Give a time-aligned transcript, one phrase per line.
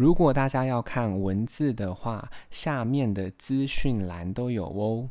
[0.00, 5.10] 如果大家要看文字的话，下面的资讯栏都有哦。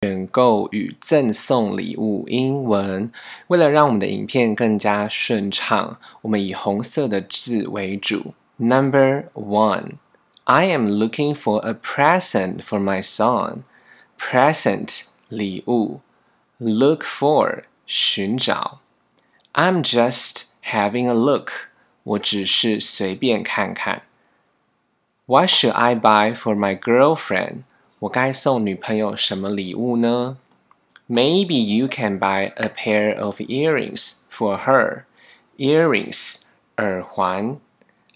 [0.00, 3.12] 选购与赠送礼物英文，
[3.48, 8.32] 为了让我们的影片更加顺畅，我们以红色的字为主。
[8.56, 9.96] Number one,
[10.44, 13.64] I am looking for a present for my son.
[14.18, 16.00] Present 礼物
[16.56, 18.80] ，look for 寻找。
[19.52, 21.50] I'm just having a look，
[22.09, 24.03] 我只是随便看看。
[25.25, 27.63] What should I buy for my girlfriend？
[27.99, 30.37] 我该送女朋友什么礼物呢？
[31.07, 35.03] Maybe you can buy a pair of earrings for her.
[35.57, 36.41] Earrings
[36.77, 37.57] 耳环。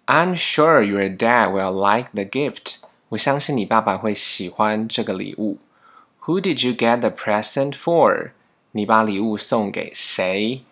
[0.05, 2.77] I'm sure your dad will like the gift.
[3.09, 5.57] 我相信你爸爸会喜欢这个礼物。
[6.21, 8.31] Who did you get the present for?
[8.71, 10.63] 你把礼物送给谁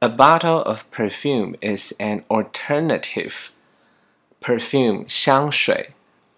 [0.00, 3.50] ？A bottle of perfume is an alternative.
[4.40, 5.90] Perfume 香水，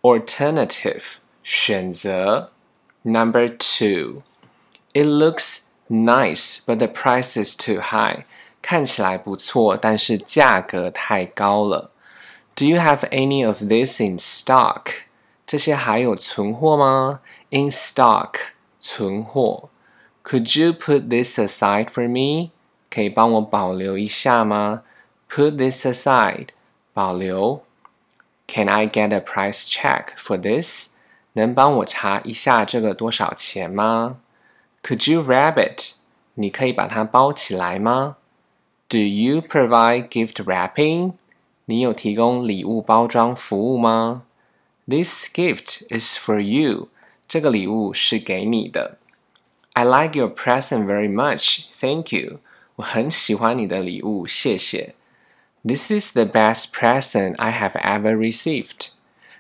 [0.03, 2.53] alternative 选择。
[3.03, 4.23] Number two,
[4.95, 8.25] it looks nice, but the price is too high.
[8.62, 11.91] 看起来不错，但是价格太高了。
[12.55, 14.92] Do you have any of this in stock?
[15.47, 17.20] 这些还有存货吗？
[17.51, 18.34] In stock，
[18.78, 19.70] 存货。
[20.25, 22.51] Could you put this aside for me?
[22.92, 24.83] 可以帮我保留一下吗？
[25.31, 26.48] Put this aside，
[26.92, 27.62] 保留。
[28.47, 30.92] Can I get a price check for this?
[31.34, 34.17] 能帮我查一下这个多少钱吗？
[34.83, 35.97] Could you wrap it？
[36.34, 38.17] 你可以把它包起来吗？
[38.89, 41.12] Do you provide gift wrapping？
[41.67, 44.23] 你有提供礼物包装服务吗？
[44.87, 46.89] This gift is for you。
[47.28, 48.97] 这个礼物是给你的。
[49.75, 51.67] I like your present very much.
[51.78, 52.39] Thank you.
[52.77, 54.95] 我很喜欢你的礼物，谢谢。
[55.64, 58.91] This is the best present I have ever received.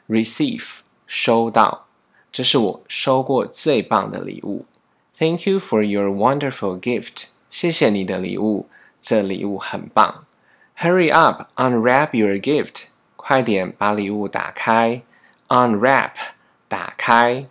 [0.08, 0.64] Receive
[1.06, 1.86] 收到，
[2.32, 4.66] 这是我收过最棒的礼物。
[5.18, 8.68] Thank you for your wonderful gift，谢谢你的礼物，
[9.00, 10.24] 这礼物很棒。
[10.78, 12.84] Hurry up, unwrap your gift，
[13.16, 15.02] 快点把礼物打开。
[15.48, 16.12] Unwrap，
[16.68, 17.46] 打开。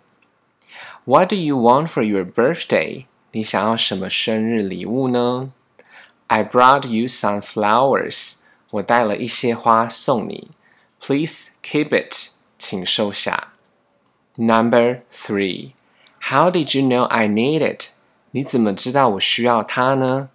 [1.04, 3.06] What do you want for your birthday？
[3.32, 5.52] 你想要什么生日礼物呢
[6.33, 8.37] ？I brought you some flowers，
[8.71, 10.49] 我带了一些花送你。
[10.99, 13.53] Please keep it，请收下。
[14.35, 15.73] Number three,
[16.19, 17.89] how did you know I need it?
[18.31, 20.31] 你怎么知道我需要它呢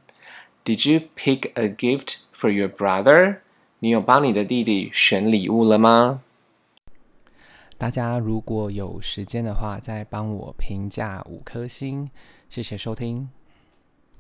[0.64, 3.38] ？Did you pick a gift for your brother?
[3.81, 6.20] 你有帮你的弟弟选礼物了吗？
[7.76, 12.08] 大家如果有时间的话，再帮我评价五颗星，
[12.48, 13.31] 谢谢收听。